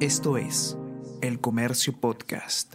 [0.00, 0.76] Esto es
[1.22, 2.74] El Comercio Podcast.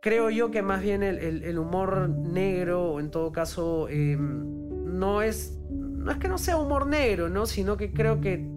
[0.00, 5.58] Creo yo que más bien el, humor negro, o en todo caso, em, no es.
[5.68, 7.46] No es que no sea humor negro, ¿no?
[7.46, 8.48] Sino que creo que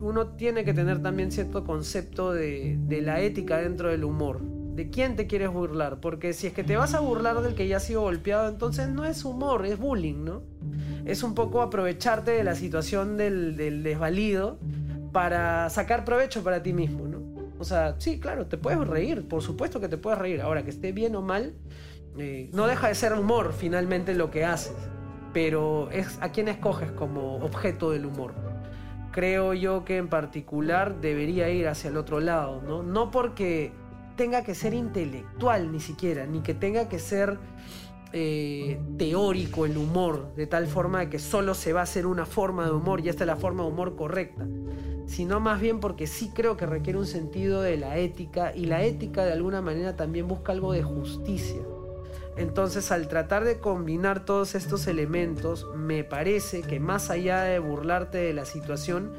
[0.00, 4.42] uno tiene que tener también cierto concepto de, de la ética dentro del humor.
[4.42, 5.98] ¿De quién te quieres burlar?
[6.00, 8.90] Porque si es que te vas a burlar del que ya ha sido golpeado, entonces
[8.90, 10.42] no es humor, es bullying, ¿no?
[11.06, 14.58] Es un poco aprovecharte de la situación del, del desvalido
[15.18, 17.20] para sacar provecho para ti mismo, ¿no?
[17.58, 20.40] O sea, sí, claro, te puedes reír, por supuesto que te puedes reír.
[20.40, 21.54] Ahora, que esté bien o mal,
[22.16, 24.76] eh, no deja de ser humor finalmente lo que haces,
[25.32, 28.32] pero es a quién escoges como objeto del humor.
[29.10, 32.84] Creo yo que en particular debería ir hacia el otro lado, ¿no?
[32.84, 33.72] No porque
[34.14, 37.40] tenga que ser intelectual ni siquiera, ni que tenga que ser
[38.12, 42.64] eh, teórico el humor, de tal forma que solo se va a hacer una forma
[42.66, 44.46] de humor y esta es la forma de humor correcta
[45.08, 48.84] sino más bien porque sí creo que requiere un sentido de la ética y la
[48.84, 51.62] ética de alguna manera también busca algo de justicia.
[52.36, 58.18] Entonces al tratar de combinar todos estos elementos, me parece que más allá de burlarte
[58.18, 59.12] de la situación,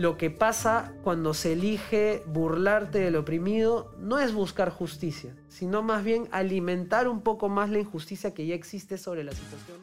[0.00, 6.04] lo que pasa cuando se elige burlarte del oprimido no es buscar justicia, sino más
[6.04, 9.76] bien alimentar un poco más la injusticia que ya existe sobre la situación.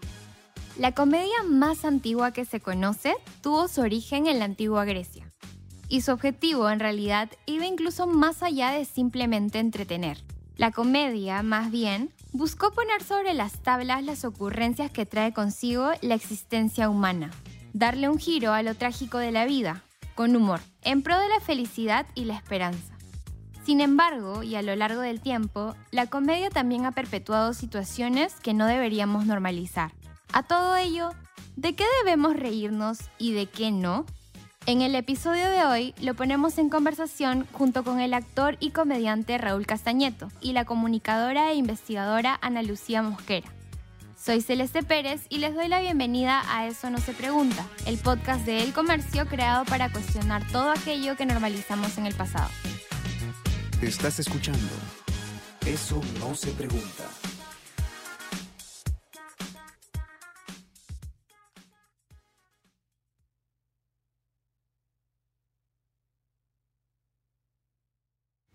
[0.76, 5.32] La comedia más antigua que se conoce tuvo su origen en la antigua Grecia
[5.88, 10.18] y su objetivo en realidad iba incluso más allá de simplemente entretener.
[10.56, 16.16] La comedia, más bien, buscó poner sobre las tablas las ocurrencias que trae consigo la
[16.16, 17.30] existencia humana,
[17.74, 19.84] darle un giro a lo trágico de la vida,
[20.18, 22.98] con humor, en pro de la felicidad y la esperanza.
[23.64, 28.56] Sin embargo, y a lo largo del tiempo, la comedia también ha perpetuado situaciones que
[28.56, 29.92] no deberíamos normalizar.
[30.34, 31.12] A todo ello,
[31.56, 34.06] ¿de qué debemos reírnos y de qué no?
[34.66, 39.38] En el episodio de hoy lo ponemos en conversación junto con el actor y comediante
[39.38, 43.57] Raúl Castañeto y la comunicadora e investigadora Ana Lucía Mosquera.
[44.28, 48.46] Soy Celeste Pérez y les doy la bienvenida a Eso no se pregunta, el podcast
[48.46, 52.50] de El Comercio creado para cuestionar todo aquello que normalizamos en el pasado.
[53.82, 54.68] Estás escuchando
[55.66, 57.06] Eso no se pregunta.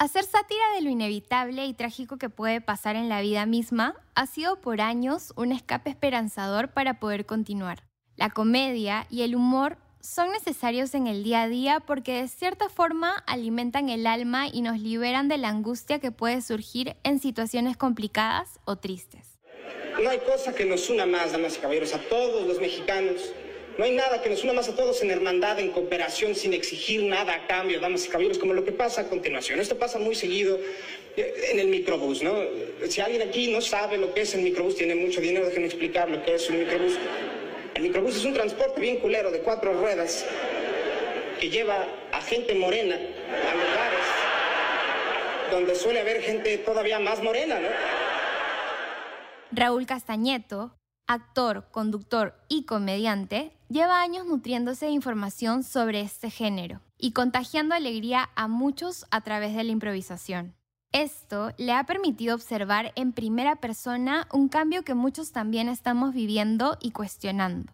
[0.02, 4.26] Hacer sátira de lo inevitable y trágico que puede pasar en la vida misma ha
[4.26, 7.84] sido por años un escape esperanzador para poder continuar.
[8.16, 12.68] La comedia y el humor son necesarios en el día a día porque de cierta
[12.68, 17.76] forma alimentan el alma y nos liberan de la angustia que puede surgir en situaciones
[17.76, 19.38] complicadas o tristes.
[20.02, 23.32] No hay cosa que nos una más, damas y caballeros, a todos los mexicanos
[23.78, 27.04] no hay nada que nos una más a todos en hermandad, en cooperación, sin exigir
[27.04, 29.60] nada a cambio, damas y caballeros, como lo que pasa a continuación.
[29.60, 30.58] Esto pasa muy seguido
[31.16, 32.34] eh, en el microbús, ¿no?
[32.88, 36.10] Si alguien aquí no sabe lo que es el microbús, tiene mucho dinero, déjenme explicar
[36.10, 36.98] lo que es un microbús.
[37.74, 40.26] El microbús es un transporte bien culero de cuatro ruedas
[41.40, 44.06] que lleva a gente morena a lugares
[45.50, 47.68] donde suele haber gente todavía más morena, ¿no?
[49.50, 50.74] Raúl Castañeto,
[51.06, 58.30] actor, conductor y comediante, lleva años nutriéndose de información sobre este género y contagiando alegría
[58.34, 60.54] a muchos a través de la improvisación.
[60.92, 66.76] Esto le ha permitido observar en primera persona un cambio que muchos también estamos viviendo
[66.80, 67.72] y cuestionando.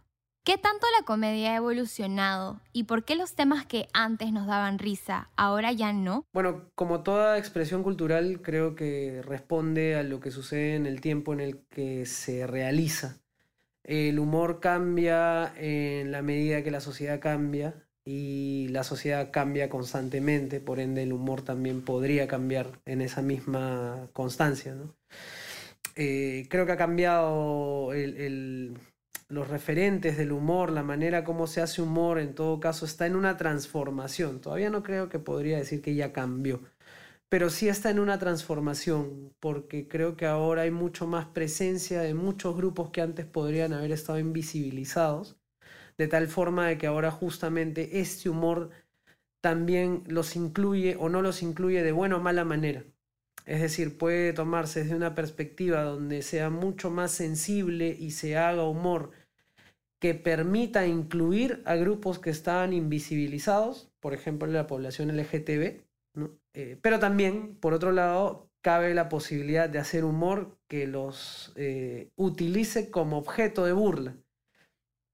[0.48, 4.78] ¿Qué tanto la comedia ha evolucionado y por qué los temas que antes nos daban
[4.78, 6.24] risa ahora ya no?
[6.32, 11.34] Bueno, como toda expresión cultural, creo que responde a lo que sucede en el tiempo
[11.34, 13.18] en el que se realiza.
[13.84, 20.60] El humor cambia en la medida que la sociedad cambia y la sociedad cambia constantemente,
[20.60, 24.74] por ende el humor también podría cambiar en esa misma constancia.
[25.94, 27.92] Eh, creo que ha cambiado
[29.28, 33.16] los referentes del humor, la manera como se hace humor, en todo caso, está en
[33.16, 34.40] una transformación.
[34.40, 36.60] Todavía no creo que podría decir que ya cambió
[37.28, 42.14] pero sí está en una transformación, porque creo que ahora hay mucho más presencia de
[42.14, 45.36] muchos grupos que antes podrían haber estado invisibilizados,
[45.98, 48.70] de tal forma de que ahora justamente este humor
[49.42, 52.84] también los incluye o no los incluye de buena o mala manera.
[53.44, 58.64] Es decir, puede tomarse desde una perspectiva donde sea mucho más sensible y se haga
[58.64, 59.10] humor
[60.00, 65.82] que permita incluir a grupos que estaban invisibilizados, por ejemplo la población LGTB,
[66.54, 72.10] eh, pero también, por otro lado, cabe la posibilidad de hacer humor que los eh,
[72.16, 74.16] utilice como objeto de burla.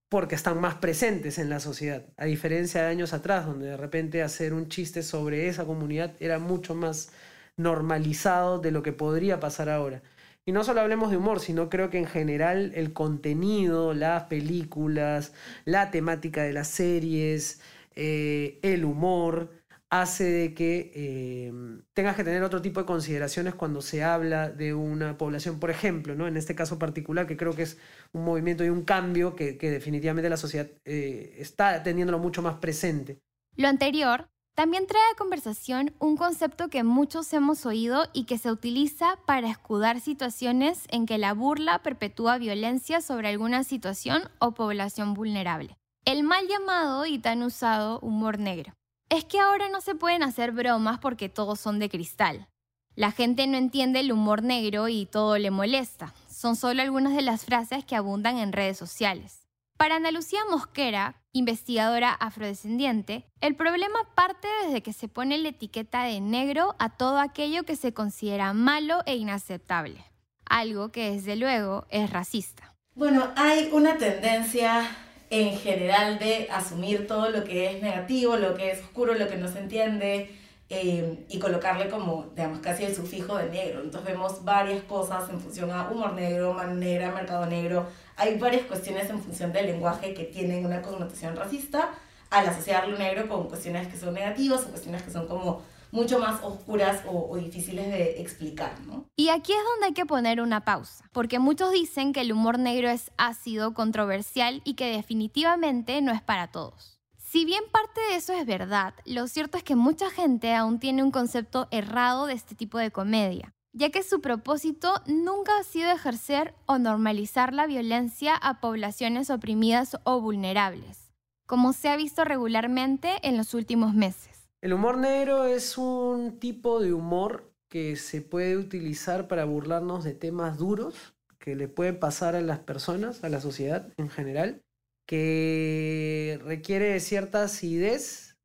[0.08, 4.22] porque están más presentes en la sociedad, a diferencia de años atrás, donde de repente
[4.22, 7.10] hacer un chiste sobre esa comunidad era mucho más
[7.56, 10.02] normalizado de lo que podría pasar ahora.
[10.46, 15.32] Y no solo hablemos de humor, sino creo que en general el contenido, las películas,
[15.64, 17.62] la temática de las series,
[17.96, 19.50] eh, el humor,
[19.88, 21.52] hace de que eh,
[21.94, 26.14] tengas que tener otro tipo de consideraciones cuando se habla de una población, por ejemplo,
[26.14, 26.26] ¿no?
[26.26, 27.78] en este caso particular, que creo que es
[28.12, 33.20] un movimiento y un cambio que, definitivamente la sociedad eh, está teniéndolo mucho más presente.
[33.56, 38.52] Lo anterior también trae a conversación un concepto que muchos hemos oído y que se
[38.52, 45.12] utiliza para escudar situaciones en que la burla perpetúa violencia sobre alguna situación o población
[45.12, 45.76] vulnerable.
[46.04, 48.74] El mal llamado y tan usado humor negro.
[49.08, 52.48] Es que ahora no se pueden hacer bromas porque todos son de cristal.
[52.94, 56.14] La gente no entiende el humor negro y todo le molesta.
[56.28, 59.43] Son solo algunas de las frases que abundan en redes sociales.
[59.84, 66.04] Para Ana Lucía Mosquera, investigadora afrodescendiente, el problema parte desde que se pone la etiqueta
[66.04, 70.02] de negro a todo aquello que se considera malo e inaceptable,
[70.46, 72.74] algo que desde luego es racista.
[72.94, 74.88] Bueno, hay una tendencia
[75.28, 79.36] en general de asumir todo lo que es negativo, lo que es oscuro, lo que
[79.36, 80.34] no se entiende,
[80.70, 83.82] eh, y colocarle como, digamos, casi el sufijo de negro.
[83.82, 87.86] Entonces vemos varias cosas en función a humor negro, mano negra, mercado negro.
[88.16, 91.90] Hay varias cuestiones en función del lenguaje que tienen una connotación racista
[92.30, 95.62] al asociar lo negro con cuestiones que son negativas o cuestiones que son como
[95.92, 99.04] mucho más oscuras o, o, difíciles de explicar, ¿no?
[99.14, 102.58] Y aquí es donde hay que poner una pausa, porque muchos dicen que el humor
[102.58, 106.93] negro es ácido, controversial y que definitivamente no es para todos.
[107.34, 111.02] Si bien parte de eso es verdad, lo cierto es que mucha gente aún tiene
[111.02, 115.90] un concepto errado de este tipo de comedia, ya que su propósito nunca ha sido
[115.90, 121.10] ejercer o normalizar la violencia a poblaciones oprimidas o vulnerables,
[121.44, 124.48] como se ha visto regularmente en los últimos meses.
[124.60, 130.14] El humor negro es un tipo de humor que se puede utilizar para burlarnos de
[130.14, 134.62] temas duros que le pueden pasar a las personas, a la sociedad en general,
[135.06, 138.36] que requiere cierta acidez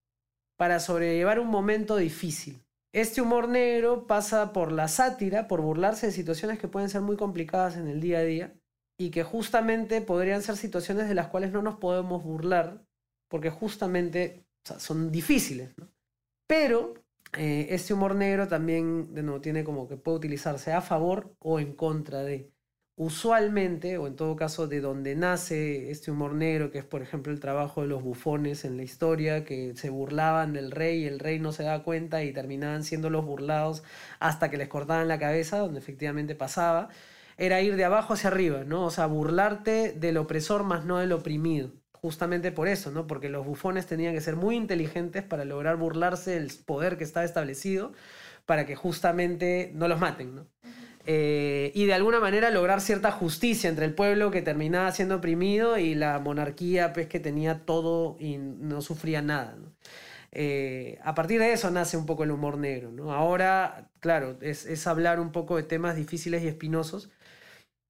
[0.58, 2.62] para sobrellevar un momento difícil.
[2.94, 7.18] Este humor negro pasa por la sátira, por burlarse de situaciones que pueden ser muy
[7.18, 8.54] complicadas en el día a día
[8.98, 12.84] y que justamente podrían ser situaciones de las cuales no nos podemos burlar
[13.30, 15.74] porque justamente son difíciles.
[16.48, 16.96] Pero
[17.38, 21.74] eh, este humor negro también de tiene como que puede utilizarse a favor o en
[21.74, 22.52] contra de
[23.00, 27.32] usualmente, o en todo caso de donde nace este humor negro, que es por ejemplo
[27.32, 31.20] el trabajo de los bufones en la historia, que se burlaban del rey y el
[31.20, 33.84] rey no se daba cuenta y terminaban siendo los burlados
[34.20, 36.90] hasta que les cortaban la cabeza, donde efectivamente pasaba,
[37.38, 38.84] era ir de abajo hacia arriba, ¿no?
[38.86, 41.72] O sea, burlarte del opresor más no del oprimido.
[41.94, 43.08] Justamente por eso, ¿no?
[43.08, 47.26] Porque los bufones tenían que ser muy inteligentes para lograr burlarse del poder que estaba
[47.26, 47.94] establecido
[48.46, 50.48] para que justamente no los maten, ¿no?
[51.12, 55.80] Eh, y de alguna manera lograr cierta justicia entre el pueblo que terminaba siendo oprimido
[55.80, 59.58] y la monarquía pues, que tenía todo y no sufría nada.
[60.32, 62.92] Eh, a partir de eso nace un poco el humor negro.
[62.92, 63.12] ¿no?
[63.12, 67.10] Ahora, claro, es, es, hablar un poco de temas difíciles y espinosos,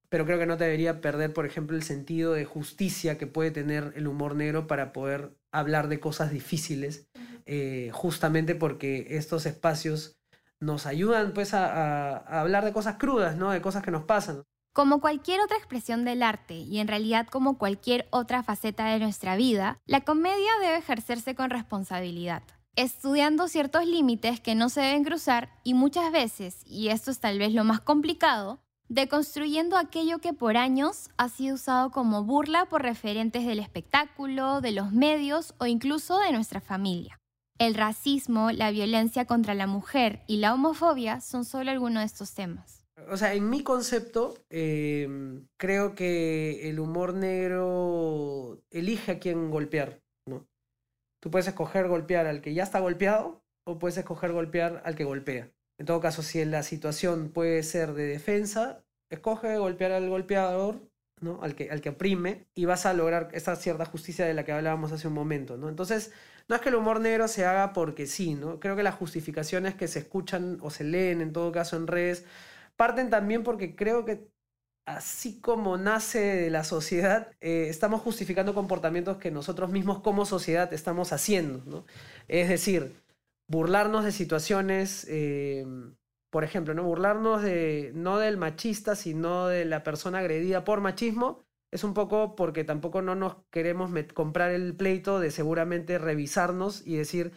[0.08, 3.92] pero creo que no debería perder, por ejemplo, el sentido de justicia que puede tener
[3.96, 7.06] el humor negro para poder hablar de cosas difíciles,
[7.44, 10.19] eh, justamente porque estos espacios
[10.60, 13.50] nos ayudan pues a, hablar de cosas crudas, ¿no?
[13.50, 14.44] De cosas que nos pasan.
[14.72, 19.34] Como cualquier otra expresión del arte, y en realidad como cualquier otra faceta de nuestra
[19.34, 22.42] vida, la comedia debe ejercerse con responsabilidad,
[22.76, 27.38] estudiando ciertos límites que no se deben cruzar y muchas veces, y esto es tal
[27.38, 32.82] vez lo más complicado, deconstruyendo aquello que por años ha sido usado como burla por
[32.82, 37.19] referentes del espectáculo, de los medios o incluso de nuestra familia.
[37.60, 42.32] El racismo, la violencia contra la mujer y la homofobia son solo algunos de estos
[42.32, 42.86] temas.
[43.10, 50.00] O sea, en mi concepto, em, creo que el humor negro elige a quién golpear,
[50.26, 50.48] ¿no?
[51.20, 55.04] Tú puedes escoger golpear al que ya está golpeado o puedes escoger golpear al que
[55.04, 55.52] golpea.
[55.78, 60.89] En todo caso, si la situación puede ser de defensa, escoge golpear al golpeador,
[61.20, 61.40] ¿no?
[61.42, 64.52] Al que, al que oprime y vas a lograr esa cierta justicia de la que
[64.52, 65.68] hablábamos hace un momento, ¿no?
[65.68, 66.12] Entonces,
[66.48, 68.60] no es que el humor negro se haga porque sí, ¿no?
[68.60, 72.24] Creo que las justificaciones que se escuchan o se leen en todo caso en redes
[72.76, 74.28] parten también porque creo que
[74.86, 80.72] así como nace de la sociedad, eh, estamos justificando comportamientos que nosotros mismos como sociedad
[80.72, 81.86] estamos haciendo, ¿no?
[82.28, 82.96] Es decir,
[83.48, 85.64] burlarnos de situaciones, eh,
[86.30, 86.84] por ejemplo, ¿no?
[86.84, 92.34] Burlarnos de, no del machista, sino de la persona agredida por machismo, es un poco
[92.34, 97.32] porque tampoco no nos queremos comprar el pleito de seguramente revisarnos y decir,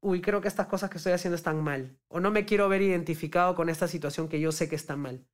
[0.00, 2.82] uy, creo que estas cosas que estoy haciendo están mal, o no me quiero ver
[2.82, 5.24] identificado con esta situación que yo sé que está mal.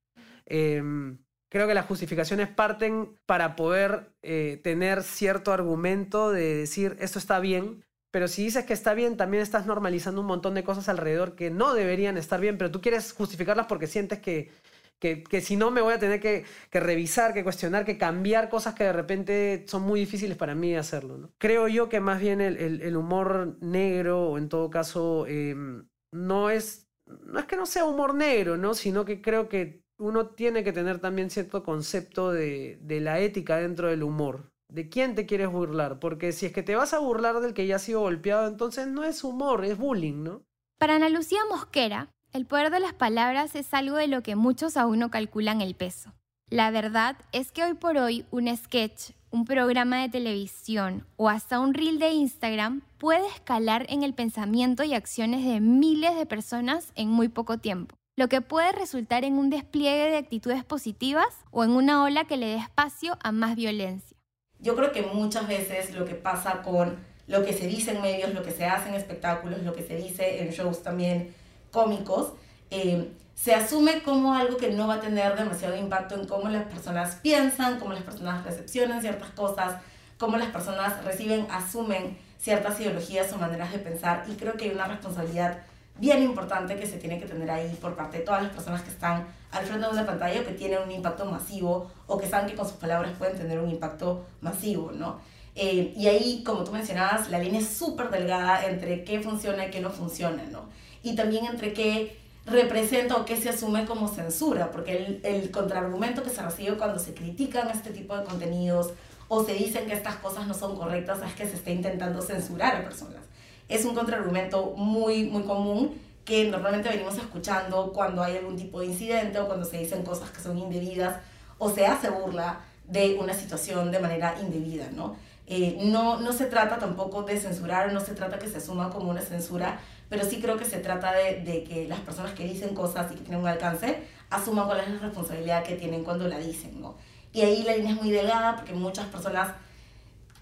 [0.47, 1.19] Em,
[1.51, 7.41] creo que las justificaciones parten para poder eh, tener cierto argumento de decir, esto está
[7.41, 11.35] bien, pero si dices que está bien, también estás normalizando un montón de cosas alrededor
[11.35, 14.51] que no deberían estar bien, pero tú quieres justificarlas porque sientes que,
[14.99, 18.85] que, si no me voy a tener que, revisar, que cuestionar, que cambiar cosas que
[18.85, 21.31] de repente son muy difíciles para mí hacerlo.
[21.39, 26.89] Creo yo que más bien el, humor negro, o en todo caso, em, no, es,
[27.07, 28.75] no es que no sea humor negro, ¿no?
[28.75, 33.59] sino que creo que uno tiene que tener también cierto concepto de, de la ética
[33.59, 34.51] dentro del humor.
[34.71, 35.99] ¿De quién te quieres burlar?
[35.99, 38.87] Porque si es que te vas a burlar del que ya ha sido golpeado, entonces
[38.87, 40.43] no es humor, es bullying, ¿no?
[40.79, 44.77] Para Ana Lucía Mosquera, el poder de las palabras es algo de lo que muchos
[44.77, 46.13] aún no calculan el peso.
[46.51, 51.61] La verdad es que hoy por hoy un sketch, un programa de televisión o hasta
[51.61, 56.93] un reel de Instagram puede escalar en el pensamiento y acciones de miles de personas
[56.95, 61.65] en muy poco tiempo, lo que puede resultar en un despliegue de actitudes positivas o
[61.65, 64.18] en una ola que le dé espacio a más violencia.
[64.61, 66.97] Yo creo que muchas veces lo que pasa con
[67.27, 69.97] lo que se dice en medios, lo que se hace en espectáculos, lo que se
[69.97, 71.35] dice en shows también,
[71.71, 72.33] cómicos,
[72.71, 76.65] eh, se asume como algo que no va a tener demasiado impacto en cómo las
[76.65, 79.81] personas piensan, cómo las personas recepcionan ciertas cosas,
[80.19, 84.25] cómo las personas reciben, asumen ciertas ideologías o maneras de pensar.
[84.29, 85.59] Y creo que hay una responsabilidad
[85.99, 88.91] bien importante que se tiene que tener ahí por parte de todas las personas que
[88.91, 92.55] están al frente de una pantalla que tienen un impacto masivo o que saben que
[92.55, 95.21] con sus palabras pueden tener un impacto masivo, ¿no?
[95.55, 99.71] Eh, y ahí, como tú mencionabas, la línea es súper delgada entre qué funciona y
[99.71, 100.69] qué no funciona, ¿no?
[101.03, 106.23] y también entre qué representa o qué se asume como censura, porque el, el contraargumento
[106.23, 108.93] que se recibe cuando se critican este tipo de contenidos
[109.29, 112.77] o se dicen que estas cosas no son correctas es que se está intentando censurar
[112.77, 113.21] a personas.
[113.69, 118.87] Es un contraargumento muy, muy común que normalmente venimos escuchando cuando hay algún tipo de
[118.87, 121.17] incidente o cuando se dicen cosas que son indebidas
[121.59, 125.17] o se hace burla de una situación de manera indebida, ¿no?
[125.47, 129.11] Eh, no, no se trata tampoco de censurar, no se trata que se asuma como
[129.11, 132.75] una censura, pero sí creo que se trata de, de, que las personas que dicen
[132.75, 136.39] cosas y que tienen un alcance asuman cuál es la responsabilidad que tienen cuando la
[136.39, 136.97] dicen, ¿no?
[137.33, 139.53] Y ahí la línea es muy delgada porque muchas personas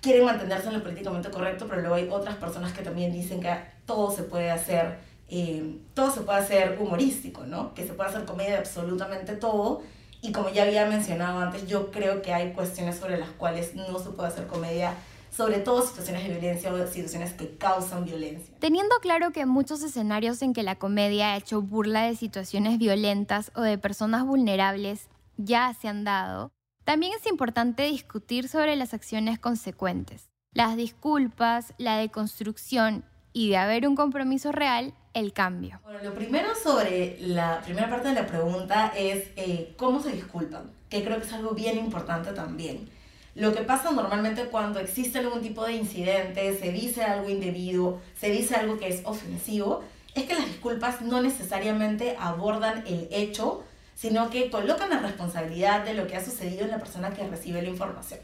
[0.07, 3.53] quieren mantenerse en lo políticamente correcto, pero luego hay otras personas que también dicen que
[3.87, 4.99] todo se puede hacer,
[5.29, 7.75] eh, todo se puede hacer humorístico, ¿no?
[7.75, 9.83] Que se puede hacer comedia de absolutamente todo.
[10.23, 13.99] Y como ya había mencionado antes, yo creo que hay cuestiones sobre las cuales no
[13.99, 14.95] se puede hacer comedia
[15.37, 18.55] sobre todo situaciones de violencia o situaciones que causan violencia.
[18.59, 23.51] Teniendo claro que muchos escenarios en que la comedia ha hecho burla de situaciones violentas
[23.55, 26.53] o de personas vulnerables ya se han dado,
[26.87, 33.89] también es importante discutir sobre las acciones consecuentes, las disculpas, la deconstrucción y de haber
[33.89, 35.81] un compromiso real, el cambio.
[35.83, 40.71] Bueno, lo primero sobre la primera parte de la pregunta es eh, cómo se disculpan,
[40.89, 42.89] que creo que es algo bien importante también.
[43.35, 48.31] Lo que pasa normalmente cuando existe algún tipo de incidente, se dice algo indebido, se
[48.31, 49.83] dice algo que es ofensivo,
[50.15, 53.65] es que las disculpas no necesariamente abordan el hecho,
[53.97, 57.63] sino que colocan la responsabilidad de lo que ha sucedido en la persona que recibe
[57.63, 58.21] la información.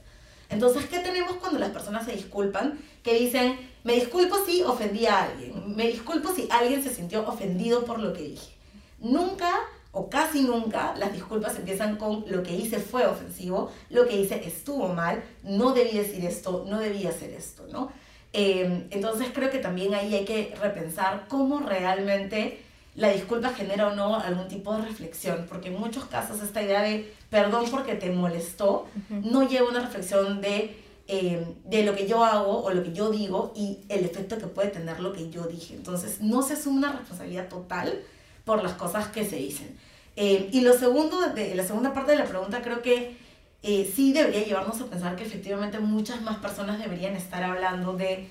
[0.50, 2.78] Entonces, ¿qué tenemos cuando las personas se disculpan?
[3.02, 7.86] Que dicen, me disculpo si ofendí a alguien, me disculpo si alguien se sintió ofendido
[7.86, 8.52] por lo que dije.
[9.00, 9.50] Nunca
[9.92, 14.46] o casi nunca las disculpas empiezan con lo que hice fue ofensivo, lo que hice
[14.46, 17.90] estuvo mal, no debí decir esto, no debí hacer esto, ¿no?
[18.34, 22.62] Em, entonces creo que también ahí hay que repensar cómo realmente
[22.94, 26.82] la disculpa genera o no algún tipo de reflexión, porque en muchos casos esta idea
[26.82, 32.22] de perdón porque te molestó no lleva una reflexión de, em, de lo que yo
[32.22, 35.44] hago o lo que yo digo y el efecto que puede tener lo que yo
[35.44, 35.74] dije.
[35.74, 38.02] Entonces no se asume una responsabilidad total
[38.44, 39.78] por las cosas que se dicen.
[40.16, 43.16] Eh, y lo segundo, de, la segunda parte de la pregunta, creo que
[43.62, 48.28] eh, sí debería llevarnos a pensar que efectivamente muchas más personas deberían estar hablando de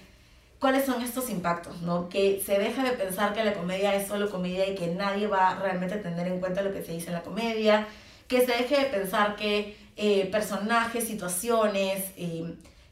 [0.62, 2.08] cuáles son estos impactos, ¿no?
[2.08, 5.56] Que se deja de pensar que la comedia es solo comedia y que nadie va
[5.56, 7.88] realmente a tener en cuenta lo que se dice en la comedia,
[8.28, 12.12] que se deje de pensar que eh, personajes, situaciones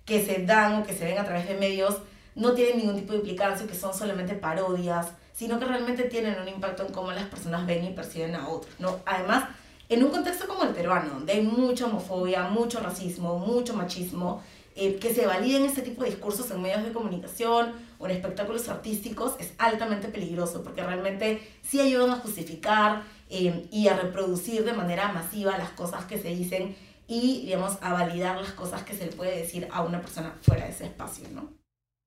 [0.03, 1.99] que se dan o que se ven a través de medios
[2.33, 6.47] no tienen ningún tipo de implicancia, que son solamente parodias, sino que realmente tienen un
[6.47, 8.97] impacto en cómo las personas ven y perciben a otros, ¿no?
[9.05, 9.43] Además,
[9.89, 14.41] en un contexto como el peruano, donde hay mucha homofobia, mucho racismo, mucho machismo,
[14.81, 18.69] eh, que se validen este tipo de discursos en medios de comunicación o en espectáculos
[18.69, 24.71] artísticos es altamente peligroso, porque realmente sí ayudan a justificar eh, y a reproducir de
[24.71, 29.07] manera masiva las cosas que se dicen y, digamos, a validar las cosas que se
[29.07, 31.51] le puede decir a una persona fuera de ese espacio, ¿no?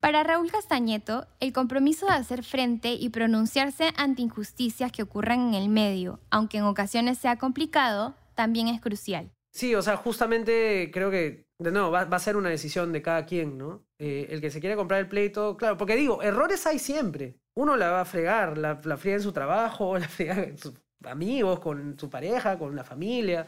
[0.00, 5.54] Para Raúl Castañeto, el compromiso de hacer frente y pronunciarse ante injusticias que ocurran en
[5.54, 9.30] el medio, aunque en ocasiones sea complicado, también es crucial.
[9.52, 13.24] Sí, o sea, justamente creo que, de nuevo, va, a ser una decisión de cada
[13.26, 13.84] quien, ¿no?
[13.98, 17.38] Eh, el que se quiere comprar el pleito, claro, porque digo, errores hay siempre.
[17.54, 20.74] Uno la va a fregar, la, la friega en su trabajo, la friega en sus
[21.04, 23.46] amigos, con su pareja, con la familia.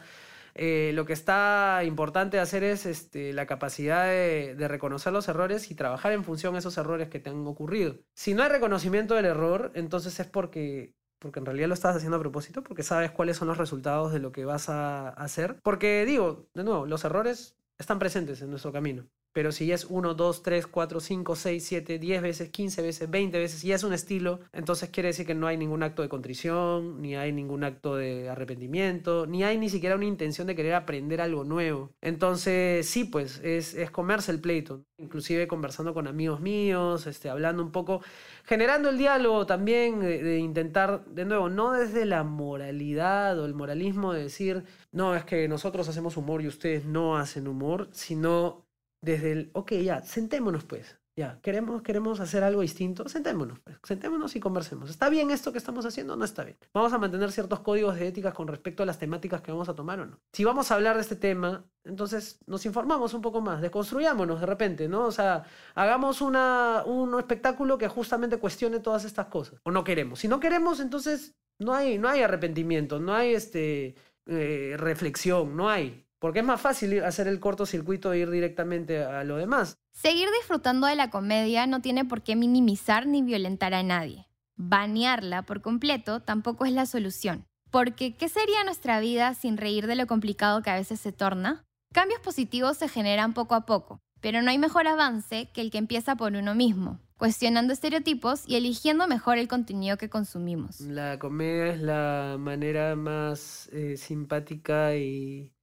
[0.57, 5.75] Eh, lo que está importante hacer es este, la capacidad de, reconocer los errores y
[5.75, 7.97] trabajar en función de esos errores que te han ocurrido.
[8.15, 12.17] Si no hay reconocimiento del error, entonces es porque porque en realidad lo estás haciendo
[12.17, 15.59] a propósito, porque sabes cuáles son los resultados de lo que vas a hacer.
[15.63, 19.07] Porque digo, de nuevo, los errores están presentes en nuestro camino.
[19.35, 23.37] Pero si es 1, 2, 3, 4, 5, 6, 7, 10 veces, 15 veces, 20
[23.37, 27.01] veces, y es un estilo, entonces quiere decir que no hay ningún acto de contrición,
[27.01, 31.19] ni hay ningún acto de arrepentimiento, ni hay ni siquiera una intención de querer aprender
[31.19, 31.91] algo nuevo.
[31.99, 34.85] Entonces, sí, pues es, comerse el pleito.
[34.99, 38.01] Inclusive conversando con amigos míos, este, hablando un poco,
[38.45, 43.53] generando el diálogo también, de, de intentar, de nuevo, no desde la moralidad o el
[43.53, 44.63] moralismo de decir,
[44.93, 48.64] no, es que nosotros hacemos humor y ustedes no hacen humor, sino
[49.05, 54.35] desde el, ok, ya, sentémonos pues, ya, queremos, queremos hacer algo distinto, sentémonos, pues, sentémonos
[54.35, 54.89] y conversemos.
[54.89, 56.57] ¿Está bien esto que estamos haciendo no está bien?
[56.73, 59.75] ¿Vamos a mantener ciertos códigos de ética con respecto a las temáticas que vamos a
[59.75, 60.19] tomar o no?
[60.33, 64.45] Si vamos a hablar de este tema, entonces nos informamos un poco más, desconstruyámonos de
[64.45, 65.05] repente, ¿no?
[65.05, 65.43] O sea,
[65.75, 69.61] hagamos una, un espectáculo que justamente cuestione todas estas cosas.
[69.63, 70.19] O no queremos.
[70.19, 73.95] Si no queremos, entonces no hay, no hay arrepentimiento, no hay este,
[74.27, 76.04] eh, reflexión, no hay.
[76.25, 79.77] Porque es más fácil hacer el cortocircuito e ir directamente a lo demás.
[79.91, 84.27] Seguir disfrutando de la comedia no tiene por qué minimizar ni violentar a nadie.
[84.55, 87.45] Banearla por completo tampoco es la solución.
[87.69, 91.63] Porque, ¿qué sería nuestra vida sin reír de lo complicado que a veces se torna?
[91.93, 95.77] Cambios positivos se generan poco a poco, pero no hay mejor avance que el que
[95.77, 100.81] empieza por uno mismo, cuestionando estereotipos y eligiendo mejor el contenido que consumimos.
[100.81, 105.54] La comedia es la manera más eh, simpática y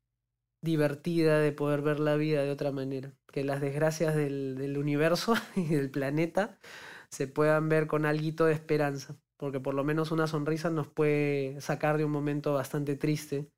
[0.62, 3.12] divertida de poder ver la vida de otra manera.
[3.32, 6.58] Que las desgracias del, del universo y del planeta
[7.10, 9.16] se puedan ver con algo de esperanza.
[9.36, 13.50] Porque por lo menos una sonrisa nos puede sacar de un momento bastante triste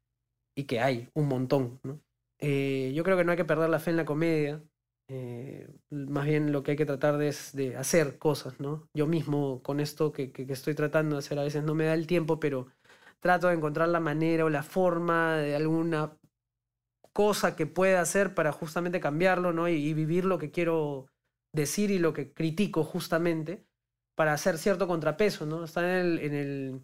[0.56, 1.78] y que hay un montón.
[1.82, 2.00] ¿no?
[2.40, 4.62] Eh, yo creo que no hay que perder la fe en la comedia.
[5.10, 8.88] Eh, más bien lo que hay que tratar de es de hacer cosas, ¿no?
[8.94, 11.84] Yo mismo con esto que, que, que estoy tratando de hacer a veces no me
[11.84, 12.68] da el tiempo, pero
[13.20, 16.16] trato de encontrar la manera o la forma de alguna
[17.14, 19.68] cosa que pueda hacer para justamente cambiarlo, ¿no?
[19.68, 21.06] Y, vivir lo que quiero
[21.52, 23.64] decir y lo que critico justamente
[24.16, 25.64] para hacer cierto contrapeso, ¿no?
[25.64, 26.82] Está en el,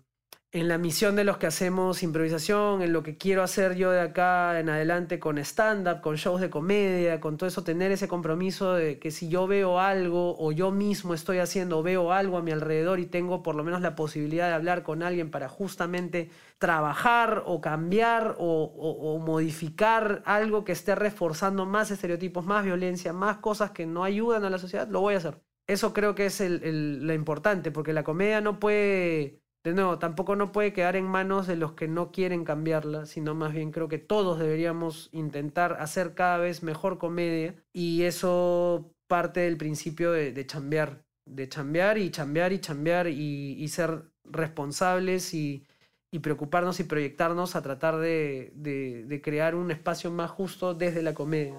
[0.53, 4.01] en la misión de los que hacemos improvisación, en lo que quiero hacer yo de
[4.01, 8.75] acá en adelante con stand-up, con shows de comedia, con todo eso, tener ese compromiso
[8.75, 12.51] de que si yo veo algo o yo mismo estoy haciendo, veo algo a mi
[12.51, 17.45] alrededor y tengo por lo menos la posibilidad de hablar con alguien para justamente trabajar
[17.47, 23.37] o cambiar o, o, o modificar algo que esté reforzando más estereotipos, más violencia, más
[23.38, 25.40] cosas que no ayudan a la sociedad, lo voy a hacer.
[25.69, 29.99] Eso creo que es el, el, lo importante, porque la comedia no puede de nuevo,
[29.99, 33.73] tampoco no puede quedar en manos de los que no quieren cambiarla, sino más bien
[33.73, 40.12] creo que todos deberíamos intentar hacer cada vez mejor comedia y eso parte del principio
[40.12, 45.66] de, de chambear, de chambear y chambear y chambear y, y ser responsables y,
[46.11, 51.03] y, preocuparnos y proyectarnos a tratar de, de, de crear un espacio más justo desde
[51.03, 51.59] la comedia.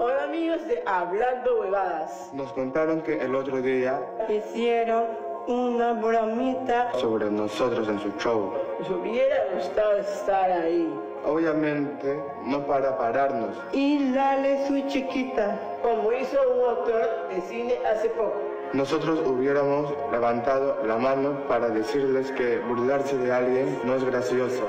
[0.00, 2.30] Hola amigos de Hablando Huevadas.
[2.34, 8.52] Nos contaron que el otro día hicieron una bromita sobre nosotros en su show.
[8.78, 10.92] Nos hubiera gustado estar ahí.
[11.24, 13.56] Obviamente, no para pararnos.
[13.72, 18.36] Y dale su chiquita, como hizo un autor de cine hace poco.
[18.74, 24.68] Nosotros hubiéramos levantado la mano para decirles que burlarse de alguien no es gracioso.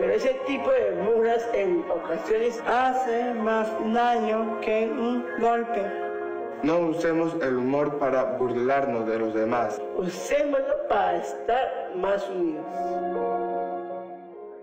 [0.00, 6.03] Pero ese tipo de burlas en ocasiones hace más daño que un golpe.
[6.64, 9.78] No usemos el humor para burlarnos de los demás.
[9.98, 12.64] Usémoslo para estar más unidos.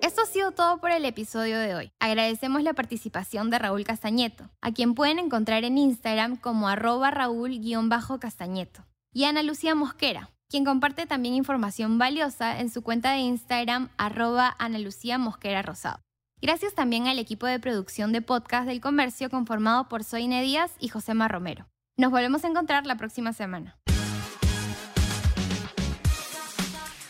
[0.02, 1.92] Esto ha sido todo por el episodio de hoy.
[2.00, 8.84] Agradecemos la participación de Raúl Castañeto, a quien pueden encontrar en Instagram como arroba raúl-castañeto,
[9.14, 14.56] y Ana Lucía Mosquera, quien comparte también información valiosa en su cuenta de Instagram arroba
[14.58, 16.00] Ana Lucía Mosquera Rosado.
[16.42, 20.88] Gracias también al equipo de producción de podcast del comercio conformado por Soine Díaz y
[20.88, 21.71] Josema Romero.
[21.98, 23.78] Nos volvemos a encontrar la próxima semana.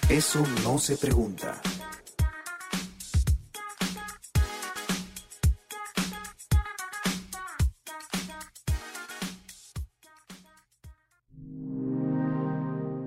[0.10, 1.62] Eso no se pregunta.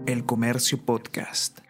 [0.07, 1.64] El Comercio Podcast.